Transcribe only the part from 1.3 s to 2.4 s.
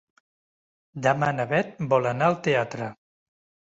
na Bet vol anar